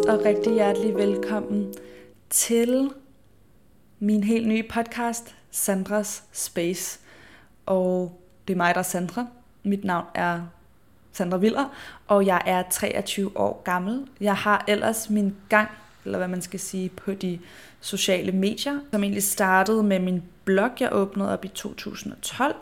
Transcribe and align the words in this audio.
og 0.00 0.24
rigtig 0.24 0.52
hjertelig 0.52 0.94
velkommen 0.94 1.74
til 2.30 2.90
min 3.98 4.24
helt 4.24 4.48
nye 4.48 4.62
podcast, 4.62 5.34
Sandras 5.50 6.24
Space. 6.32 7.00
Og 7.66 8.20
det 8.48 8.52
er 8.52 8.56
mig, 8.56 8.74
der 8.74 8.78
er 8.78 8.84
Sandra. 8.84 9.26
Mit 9.62 9.84
navn 9.84 10.06
er 10.14 10.40
Sandra 11.12 11.36
Viller, 11.36 11.64
og 12.06 12.26
jeg 12.26 12.42
er 12.46 12.62
23 12.70 13.38
år 13.38 13.62
gammel. 13.64 14.06
Jeg 14.20 14.36
har 14.36 14.64
ellers 14.68 15.10
min 15.10 15.34
gang, 15.48 15.68
eller 16.04 16.18
hvad 16.18 16.28
man 16.28 16.42
skal 16.42 16.60
sige, 16.60 16.88
på 16.88 17.14
de 17.14 17.38
sociale 17.80 18.32
medier, 18.32 18.78
som 18.90 19.02
egentlig 19.02 19.22
startede 19.22 19.82
med 19.82 19.98
min 19.98 20.22
blog, 20.44 20.70
jeg 20.80 20.88
åbnede 20.92 21.32
op 21.32 21.44
i 21.44 21.48
2012, 21.48 22.54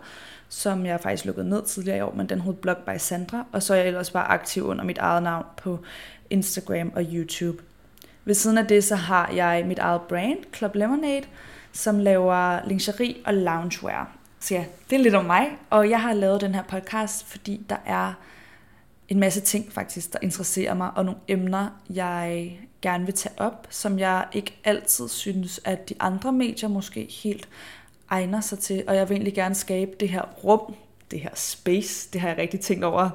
som 0.48 0.86
jeg 0.86 1.00
faktisk 1.00 1.24
lukkede 1.24 1.48
ned 1.48 1.62
tidligere 1.62 1.98
i 1.98 2.00
år, 2.00 2.14
men 2.14 2.28
den 2.28 2.40
hed 2.40 2.54
Blog 2.54 2.76
by 2.76 2.98
Sandra, 2.98 3.46
og 3.52 3.62
så 3.62 3.74
er 3.74 3.78
jeg 3.78 3.86
ellers 3.86 4.10
bare 4.10 4.26
aktiv 4.26 4.66
under 4.66 4.84
mit 4.84 4.98
eget 4.98 5.22
navn 5.22 5.44
på 5.56 5.78
Instagram 6.30 6.92
og 6.94 7.06
YouTube. 7.12 7.62
Ved 8.24 8.34
siden 8.34 8.58
af 8.58 8.66
det, 8.66 8.84
så 8.84 8.96
har 8.96 9.30
jeg 9.30 9.64
mit 9.66 9.78
eget 9.78 10.00
brand, 10.02 10.38
Club 10.54 10.74
Lemonade, 10.74 11.26
som 11.72 11.98
laver 11.98 12.68
lingerie 12.68 13.16
og 13.24 13.34
loungewear. 13.34 14.16
Så 14.40 14.54
ja, 14.54 14.64
det 14.90 14.96
er 14.96 15.02
lidt 15.02 15.14
om 15.14 15.24
mig, 15.24 15.48
og 15.70 15.90
jeg 15.90 16.02
har 16.02 16.12
lavet 16.12 16.40
den 16.40 16.54
her 16.54 16.62
podcast, 16.62 17.26
fordi 17.26 17.60
der 17.68 17.76
er 17.86 18.12
en 19.08 19.20
masse 19.20 19.40
ting 19.40 19.72
faktisk, 19.72 20.12
der 20.12 20.18
interesserer 20.22 20.74
mig, 20.74 20.90
og 20.96 21.04
nogle 21.04 21.20
emner, 21.28 21.68
jeg 21.90 22.58
gerne 22.82 23.04
vil 23.04 23.14
tage 23.14 23.34
op, 23.38 23.66
som 23.70 23.98
jeg 23.98 24.26
ikke 24.32 24.60
altid 24.64 25.08
synes, 25.08 25.60
at 25.64 25.88
de 25.88 25.94
andre 26.00 26.32
medier 26.32 26.68
måske 26.68 27.08
helt 27.22 27.48
egner 28.10 28.40
sig 28.40 28.58
til, 28.58 28.84
og 28.86 28.96
jeg 28.96 29.08
vil 29.08 29.14
egentlig 29.14 29.34
gerne 29.34 29.54
skabe 29.54 29.90
det 30.00 30.08
her 30.08 30.22
rum, 30.44 30.74
det 31.10 31.20
her 31.20 31.30
space, 31.34 32.08
det 32.12 32.20
har 32.20 32.28
jeg 32.28 32.38
rigtig 32.38 32.60
tænkt 32.60 32.84
over, 32.84 33.10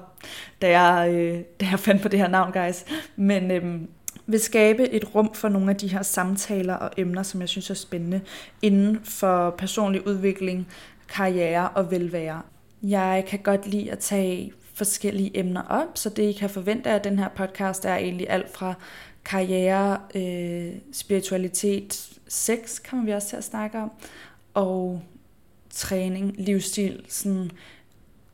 da 0.62 0.80
jeg, 0.80 1.14
øh, 1.14 1.40
da 1.60 1.66
jeg 1.72 1.80
fandt 1.80 2.02
på 2.02 2.08
det 2.08 2.20
her 2.20 2.28
navn, 2.28 2.52
guys. 2.52 2.86
Men 3.16 3.52
øh, 3.52 3.82
vil 4.28 4.40
skabe 4.40 4.90
et 4.90 5.16
rum 5.16 5.34
for 5.34 5.50
nogle 5.50 5.70
af 5.70 5.78
de 5.78 5.88
her 5.88 6.02
samtaler 6.02 6.74
og 6.74 6.92
emner, 6.98 7.24
som 7.24 7.42
jeg 7.42 7.50
synes 7.50 7.70
er 7.70 7.74
spændende 7.74 8.22
inden 8.62 9.00
for 9.04 9.50
personlig 9.50 10.08
udvikling, 10.08 10.68
karriere 11.08 11.70
og 11.70 11.92
velvære. 11.92 12.42
Jeg 12.84 13.26
kan 13.28 13.40
godt 13.40 13.68
lide 13.68 13.92
at 13.92 14.00
tage 14.00 14.54
forskellige 14.74 15.38
emner 15.40 15.62
op, 15.70 15.88
så 15.96 16.10
det 16.10 16.24
I 16.24 16.32
kan 16.32 16.50
forvente 16.50 16.90
af 16.90 17.02
den 17.02 17.20
her 17.20 17.30
podcast 17.30 17.86
er 17.86 17.96
egentlig 17.96 18.30
alt 18.30 18.54
fra 18.54 18.74
karriere, 19.26 20.00
øh, 20.16 20.74
spiritualitet, 20.94 22.10
sex 22.28 22.82
kommer 22.90 23.06
vi 23.06 23.12
også 23.12 23.28
til 23.28 23.38
at 23.38 23.44
snakke 23.44 23.78
om, 23.78 23.92
og 24.54 25.02
træning, 25.70 26.36
livsstil, 26.38 27.06
sådan, 27.10 27.52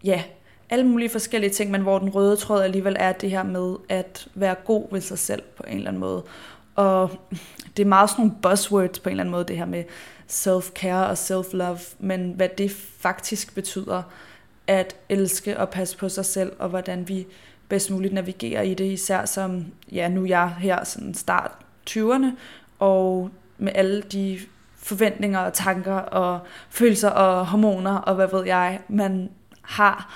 ja, 0.04 0.24
alle 0.70 0.86
mulige 0.86 1.10
forskellige 1.10 1.52
ting, 1.52 1.72
men 1.72 1.82
hvor 1.82 2.00
den 2.00 2.10
røde 2.10 2.36
tråd 2.36 2.62
alligevel 2.62 2.96
er 3.00 3.12
det 3.12 3.32
her 3.32 3.44
med 3.44 3.76
at 3.90 4.28
være 4.36 4.56
god 4.66 4.88
ved 4.92 5.02
sig 5.02 5.20
selv 5.20 5.44
på 5.58 5.64
en 5.68 5.78
eller 5.78 5.88
anden 5.88 6.00
måde. 6.00 6.24
Og 6.76 7.12
det 7.78 7.84
er 7.84 7.88
meget 7.88 8.10
sådan 8.10 8.26
nogle 8.26 8.42
buzzwords 8.42 9.00
på 9.00 9.10
en 9.10 9.12
eller 9.12 9.24
anden 9.24 9.32
måde, 9.32 9.46
det 9.46 9.58
her 9.58 9.66
med 9.66 9.84
self-care 10.30 11.10
og 11.10 11.14
self-love, 11.14 11.96
men 12.00 12.32
hvad 12.32 12.50
det 12.58 12.72
faktisk 13.00 13.56
betyder 13.56 14.04
at 14.68 14.96
elske 15.10 15.60
og 15.60 15.70
passe 15.70 15.98
på 15.98 16.10
sig 16.10 16.26
selv, 16.26 16.52
og 16.60 16.70
hvordan 16.70 17.08
vi 17.08 17.28
bedst 17.70 17.92
muligt 17.92 18.14
navigerer 18.14 18.62
i 18.62 18.74
det, 18.74 18.86
især 18.86 19.26
som, 19.26 19.66
ja, 19.92 20.10
nu 20.10 20.24
er 20.24 20.28
jeg 20.28 20.56
her 20.60 20.84
sådan 20.84 21.14
start 21.14 21.52
20'erne, 21.90 22.26
og 22.80 23.30
med 23.58 23.72
alle 23.76 24.02
de 24.02 24.40
forventninger 24.76 25.40
og 25.40 25.54
tanker 25.54 25.96
og 25.96 26.40
følelser 26.70 27.10
og 27.10 27.48
hormoner 27.48 27.96
og 27.96 28.16
hvad 28.16 28.28
ved 28.32 28.46
jeg, 28.46 28.80
man 28.88 29.30
har. 29.72 30.14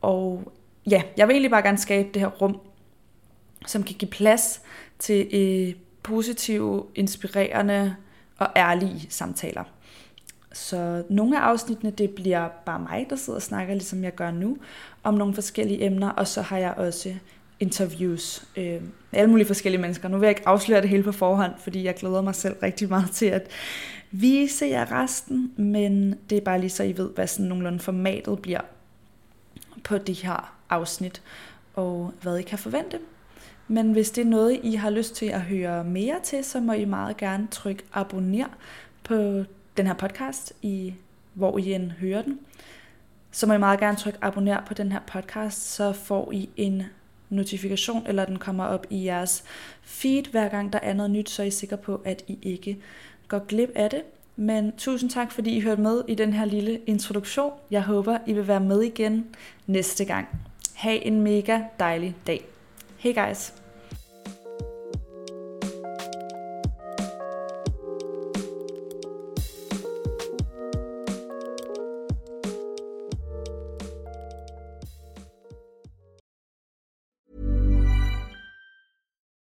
Og 0.00 0.52
ja, 0.90 1.02
jeg 1.16 1.28
vil 1.28 1.34
egentlig 1.34 1.50
bare 1.50 1.62
gerne 1.62 1.78
skabe 1.78 2.08
det 2.14 2.22
her 2.22 2.28
rum, 2.28 2.60
som 3.66 3.82
kan 3.82 3.96
give 3.96 4.10
plads 4.10 4.62
til 4.98 5.28
øh, 5.32 5.74
positive, 6.02 6.86
inspirerende 6.94 7.96
og 8.38 8.48
ærlige 8.56 9.06
samtaler. 9.08 9.64
Så 10.52 11.02
nogle 11.10 11.38
af 11.38 11.42
afsnittene, 11.42 11.90
det 11.90 12.10
bliver 12.10 12.48
bare 12.66 12.80
mig, 12.80 13.06
der 13.10 13.16
sidder 13.16 13.36
og 13.36 13.42
snakker, 13.42 13.74
ligesom 13.74 14.04
jeg 14.04 14.14
gør 14.14 14.30
nu, 14.30 14.56
om 15.02 15.14
nogle 15.14 15.34
forskellige 15.34 15.84
emner, 15.84 16.08
og 16.10 16.28
så 16.28 16.42
har 16.42 16.58
jeg 16.58 16.74
også 16.76 17.14
interviews 17.60 18.44
øh, 18.56 18.82
med 19.10 19.20
alle 19.20 19.30
mulige 19.30 19.46
forskellige 19.46 19.80
mennesker. 19.80 20.08
Nu 20.08 20.18
vil 20.18 20.26
jeg 20.26 20.30
ikke 20.30 20.48
afsløre 20.48 20.80
det 20.80 20.88
hele 20.88 21.02
på 21.02 21.12
forhånd, 21.12 21.52
fordi 21.58 21.84
jeg 21.84 21.94
glæder 21.94 22.22
mig 22.22 22.34
selv 22.34 22.56
rigtig 22.62 22.88
meget 22.88 23.10
til 23.10 23.26
at 23.26 23.48
vise 24.10 24.66
jer 24.66 25.02
resten, 25.02 25.52
men 25.56 26.14
det 26.30 26.38
er 26.38 26.42
bare 26.42 26.60
lige 26.60 26.70
så 26.70 26.82
I 26.82 26.96
ved, 26.96 27.10
hvad 27.14 27.26
sådan 27.26 27.46
nogenlunde 27.46 27.78
formatet 27.78 28.38
bliver 28.42 28.60
på 29.84 29.98
de 29.98 30.12
her 30.12 30.54
afsnit, 30.70 31.22
og 31.74 32.12
hvad 32.22 32.38
I 32.38 32.42
kan 32.42 32.58
forvente. 32.58 32.98
Men 33.68 33.92
hvis 33.92 34.10
det 34.10 34.22
er 34.22 34.28
noget, 34.28 34.60
I 34.62 34.74
har 34.74 34.90
lyst 34.90 35.14
til 35.14 35.26
at 35.26 35.40
høre 35.40 35.84
mere 35.84 36.20
til, 36.22 36.44
så 36.44 36.60
må 36.60 36.72
I 36.72 36.84
meget 36.84 37.16
gerne 37.16 37.48
trykke 37.50 37.82
abonner 37.92 38.46
på 39.04 39.44
den 39.76 39.86
her 39.86 39.94
podcast, 39.94 40.52
i, 40.62 40.94
hvor 41.34 41.58
I 41.58 41.72
end 41.72 41.90
hører 41.90 42.22
den. 42.22 42.40
Så 43.30 43.46
må 43.46 43.54
I 43.54 43.58
meget 43.58 43.80
gerne 43.80 43.96
trykke 43.96 44.18
abonner 44.22 44.64
på 44.66 44.74
den 44.74 44.92
her 44.92 45.00
podcast, 45.06 45.74
så 45.74 45.92
får 45.92 46.32
I 46.32 46.48
en 46.56 46.82
notifikation, 47.30 48.06
eller 48.06 48.24
den 48.24 48.38
kommer 48.38 48.64
op 48.64 48.86
i 48.90 49.04
jeres 49.04 49.44
feed, 49.82 50.30
hver 50.30 50.48
gang 50.48 50.72
der 50.72 50.78
er 50.82 50.92
noget 50.92 51.10
nyt, 51.10 51.30
så 51.30 51.42
er 51.42 51.46
I 51.46 51.50
sikre 51.50 51.76
på, 51.76 52.02
at 52.04 52.24
I 52.28 52.38
ikke 52.42 52.78
går 53.28 53.38
glip 53.38 53.70
af 53.74 53.90
det. 53.90 54.02
Men 54.36 54.72
tusind 54.76 55.10
tak, 55.10 55.32
fordi 55.32 55.56
I 55.56 55.60
hørte 55.60 55.82
med 55.82 56.02
i 56.08 56.14
den 56.14 56.32
her 56.32 56.44
lille 56.44 56.80
introduktion. 56.86 57.52
Jeg 57.70 57.82
håber, 57.82 58.18
I 58.26 58.32
vil 58.32 58.48
være 58.48 58.60
med 58.60 58.82
igen 58.82 59.26
næste 59.66 60.04
gang. 60.04 60.28
Ha' 60.74 60.98
en 61.02 61.20
mega 61.20 61.60
dejlig 61.78 62.16
dag. 62.26 62.44
Hey 62.98 63.14
guys! 63.14 63.52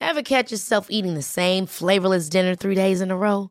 Ever 0.01 0.23
catch 0.23 0.53
yourself 0.53 0.87
eating 0.91 1.15
the 1.15 1.23
same 1.23 1.67
flavorless 1.67 2.29
dinner 2.29 2.55
three 2.55 2.75
days 2.75 3.01
in 3.01 3.11
a 3.11 3.17
row? 3.17 3.51